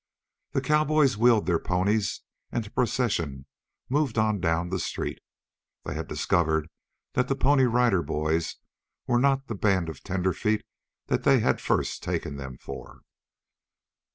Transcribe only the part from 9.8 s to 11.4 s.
of tenderfeet that they